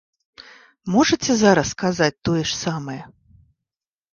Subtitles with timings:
[0.93, 2.99] Можаце зараз сказаць тое ж самае?